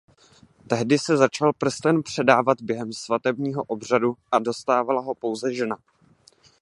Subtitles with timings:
[0.67, 5.77] Tehdy se začal prsten předávat během svatebního obřadu a dostávala ho pouze žena.